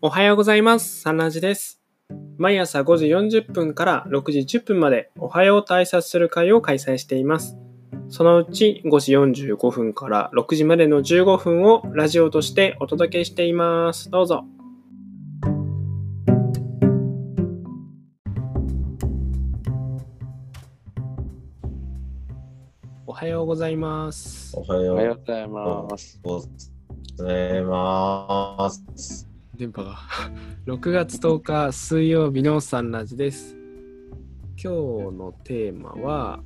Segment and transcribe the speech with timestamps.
[0.00, 1.00] おはようございます。
[1.00, 1.80] サンラジです。
[2.36, 7.56] 毎朝5時40分から6時10分までおはようと挨拶する会を開催しています。
[8.08, 14.08] そのうち5時45分から6時までの15分をラジオとしてお届けしています。
[14.08, 14.44] どうぞ。
[23.04, 24.56] おはようございます。
[24.56, 26.20] おはよおはよううございます。
[26.22, 26.40] ご
[27.16, 29.27] ざいます。
[29.58, 29.96] 電波が。
[30.66, 33.56] 6月10日水曜日のサンラジです。
[34.62, 34.72] 今
[35.10, 36.40] 日のテーマは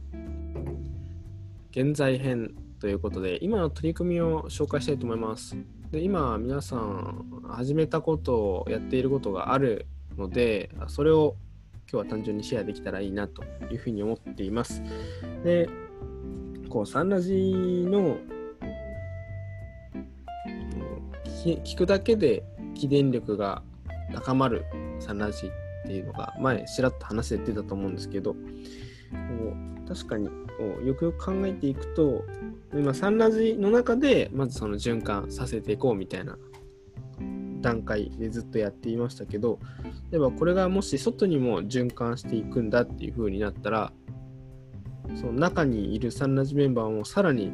[1.70, 5.58] 現在編ということで今の取り組みを紹介したいと思います。
[5.90, 9.84] で今皆さん始めたことをやっていることがある
[10.16, 11.36] のでそれを
[11.92, 14.82] 今日は単純にシェアできたらいいなというふうに思っています。
[15.44, 15.68] で
[16.70, 18.16] こうサンラジの
[21.44, 22.42] 聞くだけで
[22.74, 23.62] 起電力が
[24.14, 24.64] 高まる
[25.00, 28.36] サンラジっていうのが前ちらっと話で出たと思うんですけど
[29.88, 30.26] 確かに
[30.86, 32.24] よくよく考えていくと
[32.72, 36.38] 今サンラジの中でまずその循環させていこうみたいな
[37.60, 39.58] 段階でずっとやっていましたけど
[40.10, 43.92] 例えばこれがもし外にも循環していくんだっていう風になったら
[45.14, 47.46] その中にいるサンラジメンバーもさらに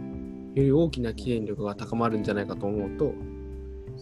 [0.54, 3.14] より大きな起電力が高まるんじゃないかと思うと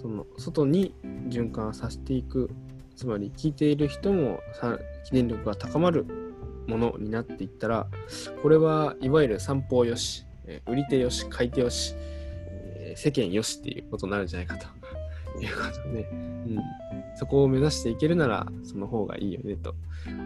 [0.00, 0.94] その外に
[1.28, 2.50] 循環させていく。
[2.94, 6.06] つまり聞いている人もさ起電力が高まる
[6.66, 7.88] ものになっていったら
[8.42, 10.24] これはいわゆる散歩よし
[10.66, 11.94] 売り手よし買い手よし
[12.94, 14.66] 世間よしっていうことになるんじゃないかと。
[15.38, 16.58] いうことで、うん、
[17.16, 19.74] そこを目指していけるならその方がいいよねと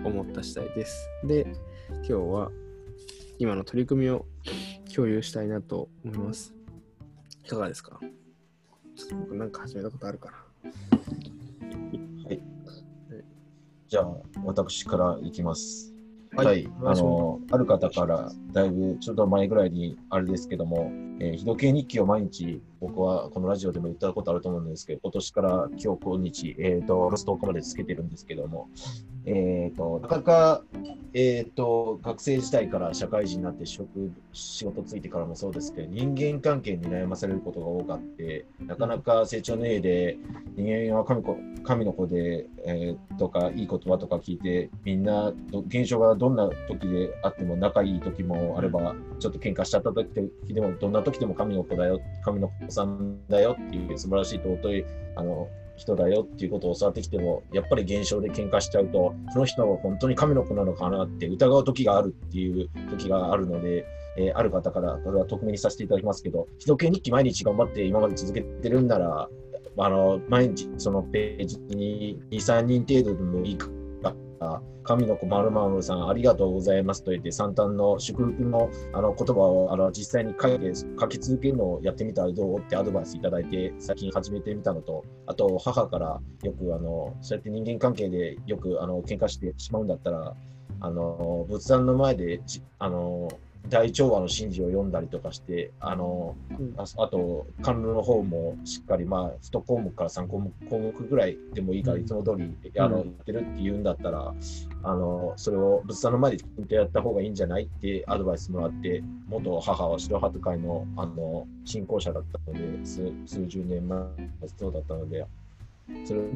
[0.05, 1.09] 思った次第です。
[1.25, 1.49] で
[1.89, 2.53] 今日は
[3.41, 4.27] 今の取り組みを
[4.95, 6.55] 共有したいなと思います。
[7.45, 7.99] いかがですか？
[9.01, 12.43] ちょっと僕なんか始めたことあるかなはい。
[13.89, 15.95] じゃあ、私からいきます。
[16.37, 16.69] はいはい。
[16.85, 20.93] あの、ある方から、だいぶちょっと前ぐらいに、あれですけども、
[21.23, 28.71] えー、日時計日記を毎日、僕はこのラジオでも言ったことあると思うんですけど、今年から今日今日、えっ、と、ロス10日までつけてるんですけども、
[29.27, 30.65] えっ、と、なかなか、
[31.13, 40.17] えっ、と、学生時代から社会人になって職、仕事ついてからもそうですけど、人間関係に悩まされることが多かって、なかなか成長の絵で、
[40.57, 45.33] 人間は神子神の子で、えーとか、いい言葉とか聞いて、みんな、
[45.67, 50.09] 現象がどんな時であっても、仲いい時もあれば、ちょっと喧嘩しちゃった時
[50.49, 54.85] でも、どんな時でも神の子だよ、神の子さんだよっていう素晴らしい尊い
[55.17, 63.87] あの人だよっていうことを教わってきても、やっぱり現象で喧嘩しちゃうと、その人は本当に神の子なのかなって疑う時があるっていう時があるので、
[64.19, 69.29] えーある方から、これは匿名にさせていただきますけど、日時計日記毎日頑張って今まで続けてるんなら、
[69.79, 73.69] あの毎日そのページに2、3人程度でもいいか
[74.41, 90.35] ら、神の子まるまるさんありがとうございますと言って、三端の祝福のあの言葉をあの実際に書いて書き続けるのをやってみたらどうってアドバイスいただいて、最近始めてみたのと、あと母からよくあのそうやって人間関係でよくあの喧嘩してしまうんだったら、
[90.81, 92.41] あの仏壇の前で
[92.79, 93.29] あの
[93.69, 96.37] 大調和の神事を読んだりとかして、あの
[96.77, 103.07] ああと、関連の方もしっかり、まあ、1項目から3項目項目ぐらいでもいいから、いつも通りあの、うん。
[103.09, 104.35] やってるって言うんだったら、
[104.83, 107.65] あのそれを仏壇の前できちんとやった方がいいんじゃない？
[107.65, 114.01] ってアドバイスもらって、元母は白鳩会のあの信仰者だったので、数数十年前
[114.59, 115.27] そうだったので、
[116.05, 116.27] それを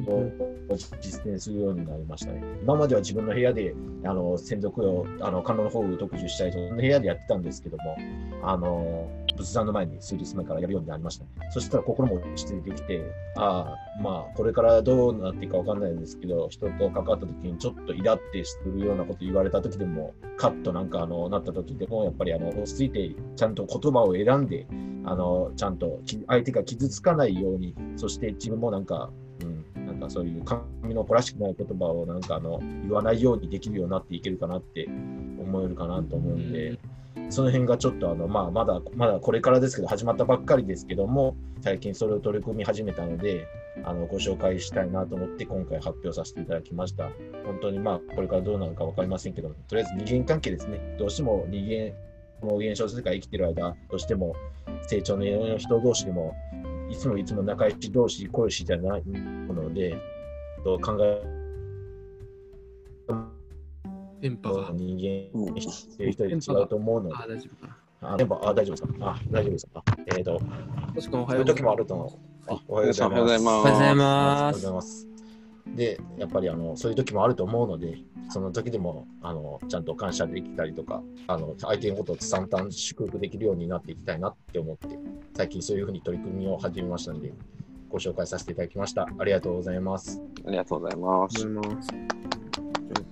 [1.01, 2.41] 実践するようになりましたね。
[2.61, 7.97] 今までは自分の部屋であの専属をあの観音の方を特需したりと、その部屋でやってたんですけども、
[8.43, 11.29] あの仏壇の前に数日前からやるようになりました、ね。
[11.51, 13.03] そしたら心も落ち着いてきて、
[13.37, 24.67] ああ、まあ、これからどうなっていくかわかんないんですけど、人と関わった時にちょっとイラってするようなこと言われた時でも、カッとなんかあのなった時でも、やっぱりあの落ち着いて、ちゃんと言葉を選んで、
[25.03, 29.11] あのちゃんと相手が傷つかないように、そして自分もなんか、
[30.05, 36.79] かそういう神の子らしくない言葉をなんかあの言わないようにできるようになっていけるかなって思えるかなと思うんで、
[37.29, 43.47] その辺がちょっとあの、まあ、まだまだこれからですけど、始まったばっかりですけども、最近それを取り組み始めたので、
[43.83, 47.09] あのご紹介したいなと思って、今回発表させていただきました。
[47.45, 50.95] 本当にまあ、これからどうなるか分かりませんけども、とりあえず人間関係ですね。
[50.99, 51.93] どうしても人間、
[52.41, 54.35] この現象世界生きてる間、どうしても
[54.87, 56.35] 成長の人同士でも、
[56.95, 59.97] いつもいつも仲良し同士、恋しじゃないので、
[60.63, 61.21] と考え
[64.21, 64.71] 電波が。
[64.71, 68.13] 人間してる人で違うと思うので、あ、大丈夫かな。
[68.13, 68.89] あ、でも、あ、大丈夫ですか？
[69.01, 69.83] あ、大丈夫ですか？
[70.07, 70.39] えっ、ー、と、
[70.95, 72.09] 確かおはそういう時もあると思う。
[72.47, 73.11] あ、おはようございます。
[73.11, 75.14] おはようございますおはようございおはようまございます。
[75.75, 77.97] で、やっぱりあのそういう時もあると思うので、
[78.29, 84.97] その時でもあのちゃんと感謝できたりとか、あの相手のことを淡々祝福できるようになっていきたいなって思って、
[85.35, 87.33] 最近そういうふうに取り組みを始めましたので、
[87.89, 89.07] ご紹介させていただきました。
[89.19, 90.21] ありがとうございます。
[90.45, 91.45] ありがとうございます。
[91.45, 91.89] 思います。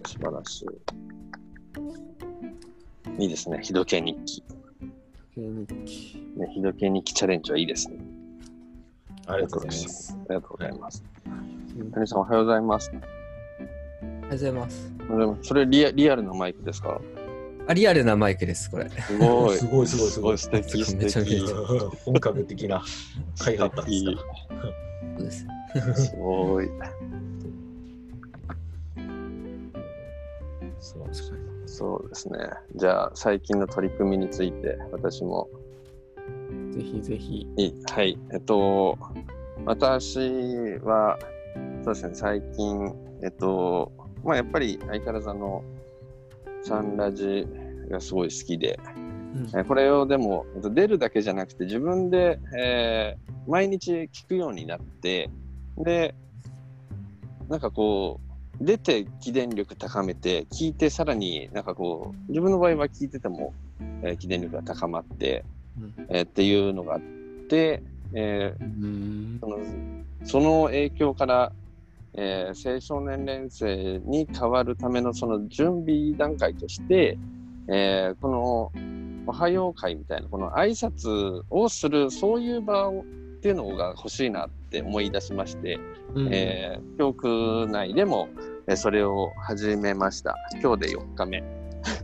[0.05, 0.65] 素晴らし
[3.19, 3.23] い。
[3.23, 3.59] いいですね。
[3.61, 4.43] 日時計日記。
[5.35, 6.23] 経日記。
[6.37, 7.97] ね、日時計日記チャレンジはいいですね。
[9.27, 10.13] ありがとうございます。
[10.13, 11.03] ありがとうございます。
[11.27, 11.52] うん
[11.93, 12.91] 谷さん、おはようございます。
[12.91, 13.07] ありが
[14.21, 14.91] とうございます。
[15.09, 17.01] おはようございますそれリアリアルなマイクですか？
[17.67, 18.89] あ、リアルなマイクです、これ。
[18.89, 19.57] すごい。
[19.57, 21.53] すごいすごいすごい素敵素めちゃめちゃ敵。
[22.05, 22.83] 本格的な
[23.39, 25.51] 開発だったんですか？
[25.73, 26.05] そうです。
[26.09, 26.69] すごい。
[30.79, 31.23] 素晴らしい
[31.65, 32.37] そうですね。
[32.75, 35.49] じゃあ、最近の取り組みについて、私も
[36.71, 37.47] ぜひぜひ。
[37.57, 38.19] いいはい。
[38.31, 38.99] えっと、
[39.65, 40.19] 私
[40.83, 41.17] は、
[41.83, 43.91] そうですね、最近、えっと、
[44.23, 45.63] まあ、やっぱり相変わらずあの、
[46.63, 47.45] サンラジ
[47.89, 48.79] がすごい好きで、
[49.55, 55.29] えーこれをでも、えっと出るだけじゃなくて、自分で、えー毎日聞くようになって、
[55.77, 56.15] で、
[57.49, 58.21] なんかこ
[58.61, 63.53] う、出て起電力高めて、聞いてさらになんかこう、自分の場合は聞いてても、
[64.03, 65.43] えー起電力が高まって、
[65.77, 66.05] うん。
[66.09, 67.01] えーっていうのがあっ
[67.49, 67.83] て、
[68.13, 69.37] えーうん。
[69.41, 69.57] その
[70.25, 71.51] その影響から、
[72.15, 77.17] えー青少年連生に変わるためのその準備段階として、
[77.67, 78.71] えーこの
[79.25, 83.03] おはよう会みたいなこの挨拶をするそういう場をっ
[83.39, 85.79] ていうのが欲しいなって思い出しまして、
[86.13, 86.33] うん。
[86.33, 88.29] えー教区内でも、
[88.67, 90.35] えーそれを始めました。
[90.61, 91.43] 今日で4日目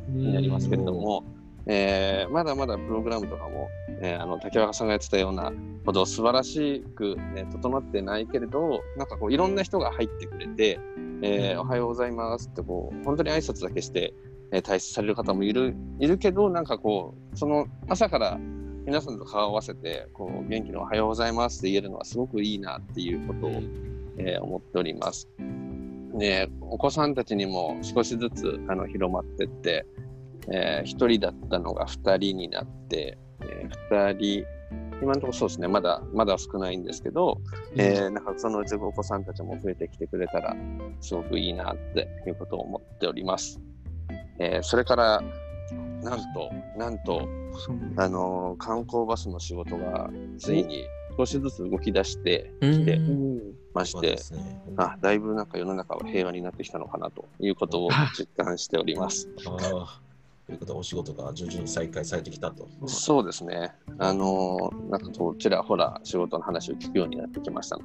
[0.09, 1.23] になりますけれども、
[1.65, 3.69] えーまだまだプログラムとかも、
[4.01, 5.51] えーあの竹若さんがやってたような
[5.85, 10.79] ほど素晴らしく、ね、整ってないけれどなんかこういろんな人が入ってくれて、
[11.21, 14.13] えーおはようございますってこう本当に挨拶だけして、
[14.51, 18.37] えー退出される方もいるいるけどなんかこうその朝から
[18.85, 23.51] 皆さんと顔を合わせてこう元気のおはようございますって言えるのはすごくいいなっていうことを、
[24.17, 25.29] えー思っております。
[26.13, 29.85] ね、お子さんたちにも少しずつあの広まってって、
[30.51, 34.45] えー、1人だったのが2人になって、えー、2人
[35.01, 37.39] 今のところそうですねまだまだ少ないんですけど、
[37.75, 40.55] えーなんかそのうちお子さんたちも増えてきてくれたら
[40.99, 43.59] すごくいいなっていうことを思っております。
[44.39, 45.21] えーそれから
[46.01, 47.27] なんとなんと
[47.97, 50.83] あのー観光バスの仕事がついに
[51.17, 53.39] 少しずつ動き出してうんきてうん
[53.73, 54.17] まして。
[54.77, 59.29] あだいぶなんか世の中は平和になってきたのかなということを実感しております。
[60.49, 62.67] ということはお仕事が徐々に再開されてきたと。
[62.87, 63.71] そうですね。
[63.99, 67.83] あのーなんかこうちらほら仕事の話を聞くようになってきましたの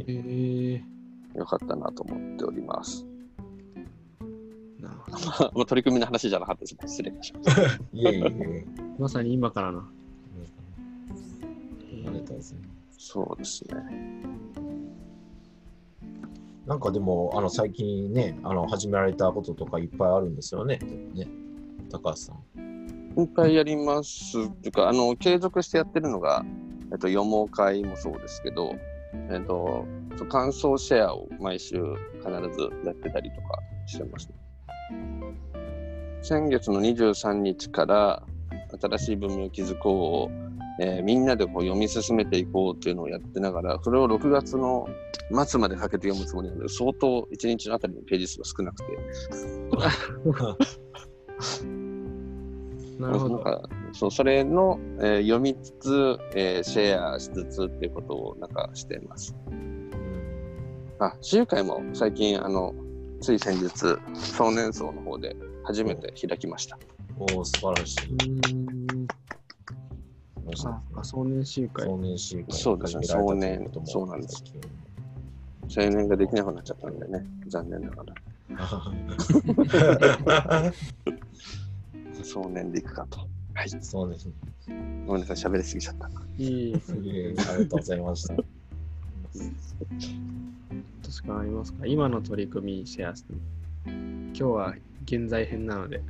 [0.00, 0.82] えー
[1.32, 3.06] で、よかったなと思っております。
[4.78, 6.80] なるほどまあ取り組みの話じゃなかったですね。
[6.86, 7.62] 失礼いたしました。
[7.94, 8.66] いえいえいえ。
[9.00, 9.78] まさに今からな。
[9.78, 9.82] あ
[11.94, 12.56] りがとうございます。
[12.98, 13.74] そうですね。
[16.66, 20.78] なんかでも、あの最近ね、あの始められたこととかいっぱいあるんですよね。
[21.14, 21.45] ね
[21.90, 23.20] 高橋さん。
[23.20, 24.38] いっぱいやります。
[24.38, 26.44] っていうか、あの、継続してやってるのが、
[26.92, 28.74] えっと、読もう会もそうですけど、
[29.30, 29.86] えっと、
[30.28, 31.76] 感想シェアを毎週
[32.18, 34.30] 必ずやってたりとかしてます、
[36.22, 38.22] 先月の23日から
[38.80, 40.46] 新しい文明を築こうを、
[40.80, 44.86] えーみんなでこう読み進めていこうっていうのをやってながら、それを6月の
[45.46, 48.84] 末までかけて読むつもりなので、相当1日のあたりのページ数が少なくて、
[52.98, 53.34] なるほど。
[53.36, 59.34] なんかそうそれの、えー読みつつ、えーシェアしつつっていうことをなんかしています。
[60.98, 62.74] あ、集会も最近、あの、
[63.20, 66.78] つい先日、少年層の方で初めて開きました。
[67.18, 68.02] おお、素晴らしい。
[70.64, 71.86] ああ、少年集会。
[71.86, 74.44] 少年集会そうですね少年そうなんです
[75.76, 78.14] 青年ができなくなっちゃったんでね、残念ながら。
[82.26, 83.20] 少年でいくかと。
[83.54, 83.70] はい。
[83.80, 84.32] そうですね。
[85.06, 86.10] ごめんなさい、喋りすぎちゃった。
[86.38, 86.46] いい。
[86.48, 88.34] いえいえありがとうございました。
[88.34, 88.44] 確
[91.28, 93.32] かありますか今の取り組みシェアして。
[93.86, 96.02] 今日は現在編なので。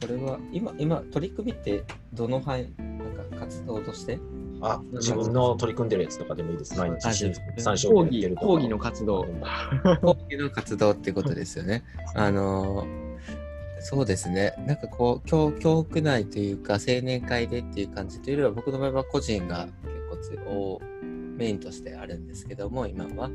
[0.00, 1.82] これは今、今、取り組みって
[2.12, 2.84] どの範囲、な
[3.24, 4.18] んか活動として
[4.60, 6.78] あ、自分の取り組んでるやつとかでもいいです。
[6.78, 7.12] 毎日あ
[7.56, 8.34] 三講義。
[8.36, 9.24] 講義の活動。
[10.02, 11.82] 講義の活動ってことですよね。
[12.14, 13.05] あのー
[13.88, 14.52] そうですね。
[14.66, 19.68] なんかこう、教教区内というか、青年会でっていう感じというよりは、僕の場合は個人が
[20.28, 20.80] 結構
[21.36, 23.30] メインとしてあるんですけども、今は。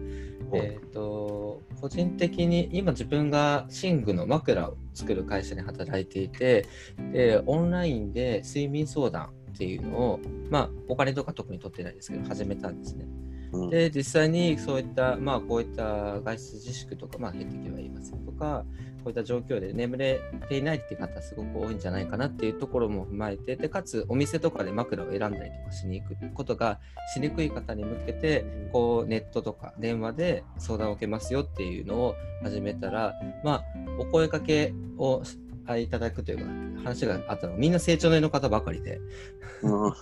[0.51, 6.65] えっ、と、個人的に今自分が寝具の枕を作る会社に働いていて、
[7.13, 13.05] で、オンラインで睡眠相談っていうのを、まあ、お金とか特に取ってないですけど、始めたんですね。
[13.53, 13.69] うん。
[13.69, 18.65] で、実際にそういった、まあ、こういった外出自粛とか、まあ、減ってきは言いませんとか、
[19.03, 26.79] こういった状況で眠れていないっていう方すごく多いんじゃないかなっていうところも踏まえて、で、かつお店とかで枕を選んだりとかしに行くことが
[27.13, 33.63] しにくい方に向けて、こうネットとか電話で相談を受けますよっていうのを始めたら、まあ、
[33.99, 35.23] お声かけを
[35.65, 36.43] あいただくというか、
[36.83, 38.99] 話があったのはみんな成長年の方ばかりで、
[39.63, 39.93] うん。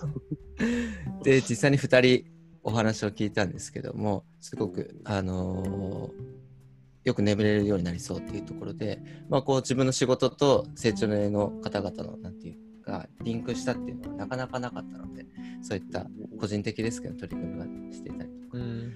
[1.24, 6.40] で、実際に2人お話を聞いたんですけども、すごく、あのー
[7.04, 15.24] よく眠れるようになりそうっていうところで、まあ、こう自分の仕事と成長年の方々の、なんていうか、リンクしたっていうのはなかなかなかったので、
[15.62, 16.06] そういった
[16.38, 18.58] 個人的ですけど、取り組みがしていたりとか。
[18.58, 18.92] うん。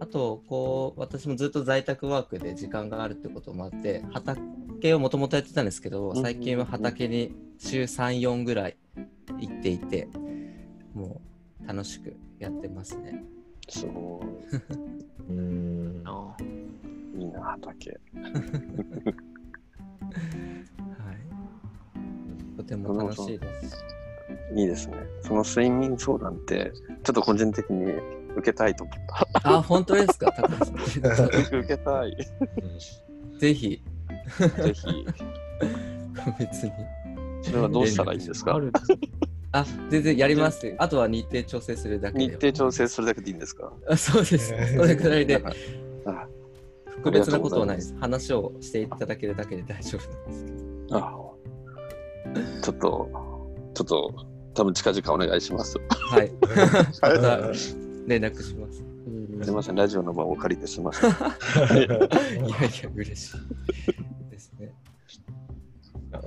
[0.00, 8.76] あと、こう、私もずっと在宅ワークで時間があるってこともあって、畑をもともとやってたんですけど、うん最近は畑に週3、4ぐらい
[9.38, 10.08] 行っていて、
[10.94, 11.20] も
[11.62, 13.24] う楽しくやってますね。
[13.68, 14.20] すご
[15.28, 16.02] う ーん。
[16.04, 16.36] あ
[17.16, 17.20] い。
[17.20, 17.98] いいな、畑。
[18.14, 18.32] はい。
[22.56, 23.84] とても楽しいです。
[24.54, 24.96] いいですね。
[25.22, 26.72] その睡眠相談って、
[27.04, 27.92] ちょっと個人的に
[28.36, 28.96] 受けたいと思っ
[29.44, 30.76] あ、本当ですか、高橋さん。
[31.30, 31.38] た。
[31.58, 32.16] 受けたい。
[33.38, 33.82] ぜひ、
[34.38, 35.06] ぜひ。
[36.38, 36.72] 別に。
[37.42, 38.58] それはどうしたらいいんですか？
[39.60, 40.74] あ全然やります。
[40.78, 42.24] あとは日程調整するだけで。
[42.26, 43.72] 日程調整するだけでいいんですか？
[43.88, 44.52] あそうです。
[44.76, 45.42] それくらいで
[46.06, 46.26] あ
[46.96, 47.94] 特別なことはないです。
[48.00, 50.50] 話をしていただけるだけで大丈夫なんですけ
[50.90, 50.96] ど。
[50.96, 51.26] あ
[52.62, 53.08] ちょっと、
[53.74, 54.14] ちょっと、
[54.54, 55.78] 多分近々お願いします。
[55.90, 56.32] はい。
[56.40, 56.48] ま
[57.20, 57.38] た
[58.08, 58.78] 連絡します。
[58.78, 61.10] すみません、ラジオの場をお借りてすみません。
[61.78, 61.98] いやいや、
[62.48, 63.42] 嬉しいですね。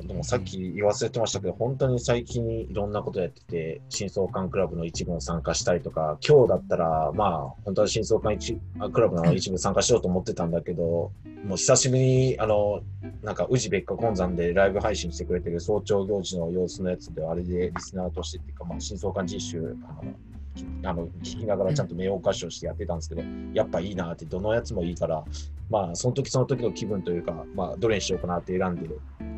[0.09, 12.81] でもさっき言わせてましたけど、本当に最近いろんなことやってて、新相関クラブの一部に参加したりとか、今日だったら、まあ、本当は新相関一あクラブの一部参加しようと思ってたんだけど、もう久しぶりに、あの、
[13.21, 20.11] なんか、宇治別河根山でライブ配信してくれてる早朝行事の様子のやつで、あれでリスナーとしてっていうか、まあ、新相関実習、あの、
[20.55, 23.21] きあの聞きながらちゃんと名誉歌唱してやってたんですけど、
[23.53, 25.23] やっぱいいなって、どのやつもいいから、
[25.69, 28.89] まあ、その時その時の気分というか、まあ、どれにしようかなって選んで、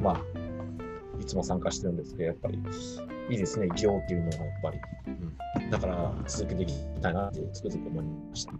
[0.01, 0.22] まあ、
[1.22, 2.60] いつも参加してるんですけど、やっぱり
[3.30, 4.80] いいですね、行っていうのはやっぱり。
[5.08, 8.54] うん、だから続けていきたいなってつくづく思いました。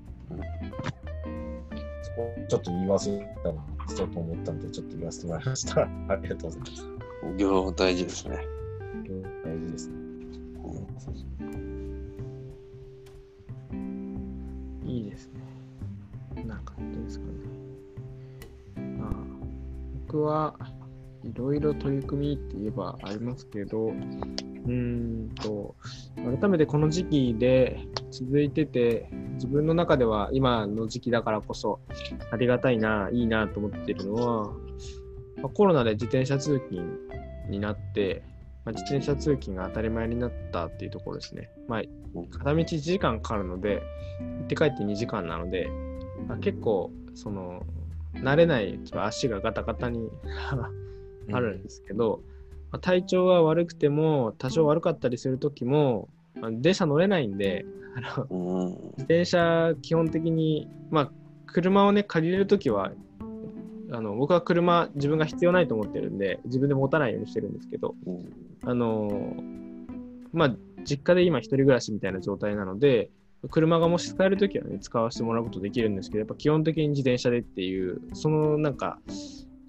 [2.04, 5.82] そこちょっと言い忘れたな、そうと思ったんで、ちょっと言わせてもらいました。
[6.10, 6.88] ありがとうございます。
[7.38, 8.38] 行大事ですね。
[9.44, 9.96] 大事ですね。
[14.86, 15.30] いいです
[16.36, 16.44] ね。
[16.44, 17.32] なんか、どうですかね。
[18.98, 19.12] まあ、
[20.08, 20.61] 僕はい
[21.42, 25.76] ろいろ取り組みって言えばありますけど、うんと、
[26.40, 27.80] 改めてこの時期で
[28.12, 31.80] 続いてて、自分の中では今の時期だからこそ
[32.32, 34.54] ありがたいな、いいなと思っているのは、
[35.42, 37.00] まコロナで自転車通勤
[37.50, 38.24] になって、
[38.64, 41.50] まあ、自転車通勤が当たり前になったっていうところですね。
[41.68, 41.82] まあ、
[42.32, 43.82] 片道1時間かかるので、
[44.40, 45.70] 行って帰って2時間なので、
[46.28, 47.64] まあ、結構、その、
[48.14, 50.10] 慣れない、ちょっと足がガタガタに
[51.32, 52.22] あるんですけど、
[52.72, 56.10] まあ、体調が悪くても、多少悪かったりするときも、
[56.40, 58.68] まあ、電車乗れないんで、あのうん。
[58.68, 61.12] 自転車基本的に、まあ、
[61.46, 62.92] 車をね、借りれるときは、
[63.94, 69.36] あの僕は車自分が必要ないと思ってるんで、自分で持たないようにしてるんですけど、うんあの
[70.32, 73.10] まあ、実家で今一人暮らしみたいな状態なので、
[73.50, 79.00] 車がもし使えるときはね、使わせてもらうことできるんですけど、やっぱ基本的に自転車でっていう、そのなんか、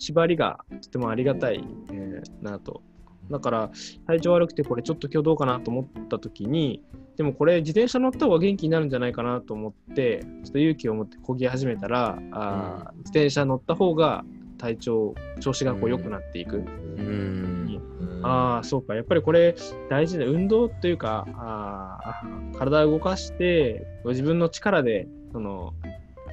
[0.02, 2.82] 縛りがとてもありがたい、えーなと。
[3.30, 3.70] だから、
[4.08, 6.82] 体調悪くてこれちょっと今日どうかなと思ったときに、
[7.16, 14.24] でもこれ自転車乗った方が元気になるんじゃないかなと思って、ちょっと勇気を持って漕ぎ始めたら、あー自転車乗った方が
[14.58, 16.56] 体調、調子がこう良くなっていく。
[16.56, 16.60] う
[17.00, 17.80] ん。
[18.22, 18.96] ああ、そうか。
[18.96, 19.54] やっぱりこれ
[19.88, 25.74] 大事で、運動というか、あー体を動かして、ご自分の力で、その、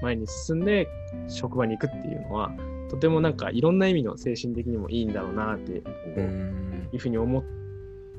[0.02, 0.88] 前に進んで
[1.28, 2.52] 職場に行くっていうのは、
[2.90, 7.44] とてもなんかいろんな意味の精神的にもいいんだろうなっていうふうに思っ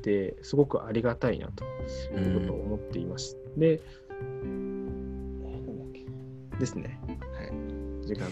[0.01, 1.63] て、すごくありがたいなと
[2.17, 3.37] いうことを思っています。
[3.57, 3.81] で、
[6.59, 6.99] ですね。
[7.07, 7.13] は
[8.03, 8.07] い。
[8.07, 8.27] 時間、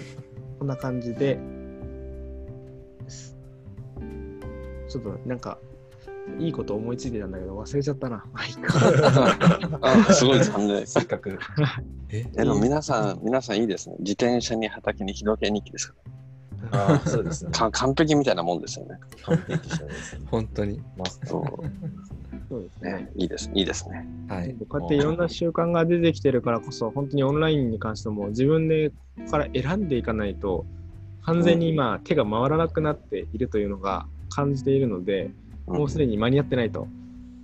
[0.60, 1.39] こんな感じで、
[4.88, 5.60] ちょっとなんか、
[6.38, 8.24] いいこと思いついてたんだけど忘れちゃったな。
[8.31, 10.86] まあいいかあすごい残念。
[10.86, 11.39] せっかく。
[12.10, 13.96] ええでも皆さん、皆さんいいですね。
[14.00, 16.10] 自転車に畑に日時計日記ですかあ
[16.72, 17.52] あ、そうですね。
[17.52, 19.00] か完璧みたいなもんですよね。
[19.24, 20.28] 完璧者ですね。
[20.30, 20.82] 本当に。
[21.26, 21.44] そう
[22.50, 22.94] そうですね。
[22.94, 24.08] ね、いいです、いいですね。
[24.28, 24.56] はい。
[24.68, 28.96] こうやっていろんな習慣が出てきてるからこそ、本当にオンラインに関しても自分でこ
[29.26, 30.66] こから選んでいかないと、
[31.24, 35.32] 完全に今手が回らなくなっているというのが感じているので、
[35.68, 36.88] もうすでに間に合ってないと。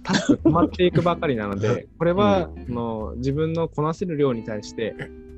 [0.02, 4.96] タスク止まっていくばかりなので、これは、あの自分のこなせる量に対して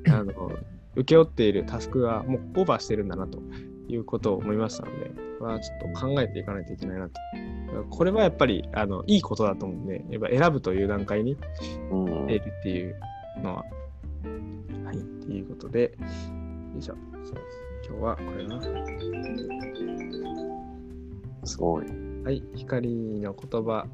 [0.08, 0.52] あの
[0.94, 3.38] 請け負っているタスクがもうオーバーしてるんだなと
[3.88, 7.14] いうことを思いましたので、これはちょっと考えていかないといけないなと。
[7.90, 11.36] これはやっぱりあのいいことだと思うんで、やっぱ選ぶという段階に
[11.90, 12.96] うん出るっていう
[13.42, 13.64] のは、
[14.84, 16.94] はい、っていうことで、よいしょ。
[17.24, 18.60] そうです今日はこれな。
[21.44, 21.86] すごい。
[22.24, 23.86] はい、光の言葉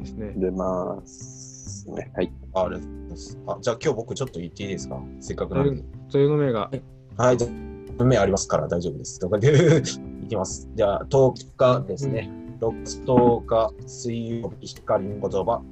[0.00, 0.32] ですね。
[0.36, 2.10] 出ますね。
[2.16, 2.32] はい。
[2.54, 3.38] あありがとうございます。
[3.46, 5.00] あじゃあ今日僕ちょっと言っていいですか？
[5.20, 5.84] せっかくなんで。
[6.10, 6.70] というの目が、
[7.16, 7.50] はい、じゃあ
[7.98, 9.18] 文明ありますから大丈夫です。
[9.18, 9.82] とかで
[10.22, 10.68] いきます。
[10.74, 12.30] じゃあ10日ですね。
[12.60, 15.62] 6月10日水曜日光の言葉。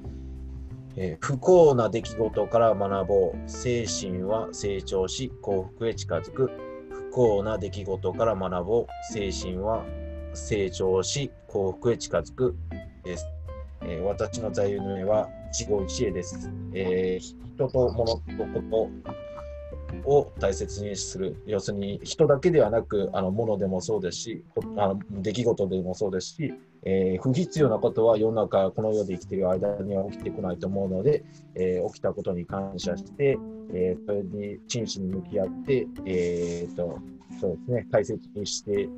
[0.97, 3.49] えー不幸な出来事から学ぼう。
[3.49, 6.50] 精神は成長し幸福へ近づく。
[6.90, 8.87] 不幸な出来事から学ぼう。
[9.12, 9.85] 精神は
[10.35, 12.56] 成長し幸福へ近づく。
[13.04, 13.26] です。
[13.83, 16.50] えー私の座右の銘は一期一会です。
[16.75, 19.25] えー人と物とこと
[20.07, 21.37] を大切にする。
[21.47, 24.45] 要するに人だけではなく、あの物でもそうですし、
[24.77, 33.39] あの出来事でもそうですし、えー不必要なことは世の中、この世で生きている間には起きてこないと思うので、えー起きたことに感謝して、
[33.73, 36.99] えーそれに真摯に向き合って、えーと
[37.41, 38.89] そうですね、大切にして、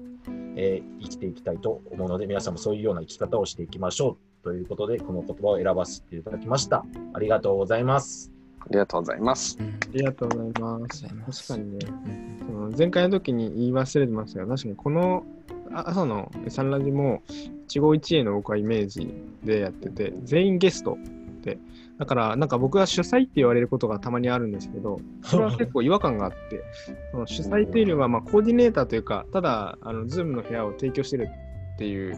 [0.56, 6.84] え生きていきたいと思うので、皆さんもそういうような生き方をしていきましょうということで、この言葉を選ばせていただきました。
[7.14, 8.37] ありがとうございます。
[8.68, 9.56] ありがとうございます。
[9.58, 9.66] うん。
[9.66, 10.88] ありがとうございま
[11.32, 11.48] す。
[11.48, 15.24] 確かにね、うんその前回の時に言い忘れてましたが、確かにこの
[15.72, 17.22] あ朝のサンラジも
[17.66, 20.98] 一期一会の僕はイメージでやってて、全員ゲスト
[21.42, 21.58] で、
[21.98, 26.62] だからなんか僕は主催って言われることがたまにあるんですけど、それは結構違和感があって、
[27.12, 31.28] その主催というよりはまあコーディネーターというか、ただあの Zoom の部屋を提供してる
[31.74, 32.14] っていう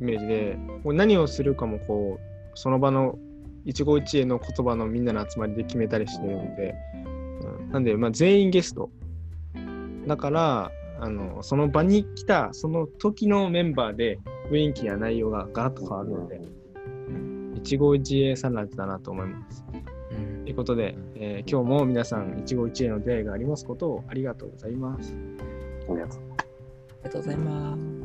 [0.00, 3.18] イメージで、何をするかもこう、その場の
[3.68, 8.90] 一期一会の言葉のみんなの集まりで決めたりしてるので、うんなんで、まあ、全員ゲスト。
[10.06, 14.18] だから、あのその場に来たその時のメンバーで
[14.50, 16.40] 雰囲気や内容がガラッと変わるので、
[17.56, 19.64] 一期一会サンラーズだなと思います。
[20.12, 25.14] うんということで、えー今日も皆さん一期一会の出会いがありますことをありがとうございます。
[25.90, 26.20] ありがとう。
[26.30, 27.97] ありがとうございます。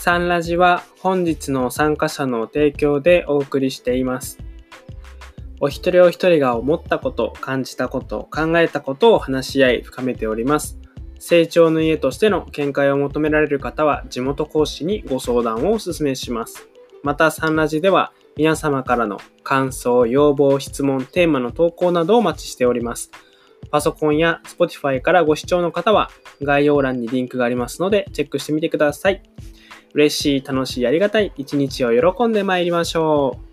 [0.00, 4.38] サンラジは本日の参加者の提供でお送りしています。
[5.60, 10.78] お一人お一人が思ったこと、感じたこと、考えたことを話し合い深めております。
[11.18, 16.70] 成長の家としての見解を求められる方は地元講師にご相談をお勧めします。
[17.02, 23.10] またサンラジでは皆様からの感想、要望、質問、テーマの投稿などをお待ちしております。
[23.70, 26.10] パソコンや Spotify からご視聴の方は
[26.40, 29.22] 概要欄にリンクがありますのでチェックしてみてください。
[29.94, 33.49] 嬉しい、楽しい、ありがたい一日を喜んで参りましょう。